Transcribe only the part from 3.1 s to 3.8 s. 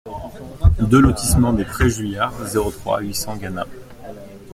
cents Gannat